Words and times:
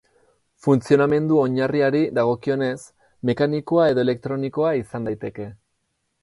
Funtzionamendu 0.67 1.35
oinarriari 1.41 2.01
dagokionez, 2.19 2.71
mekanikoa 3.31 3.87
edo 3.93 4.03
elektronikoa 4.07 4.73
izan 4.83 5.07
daiteke. 5.11 5.49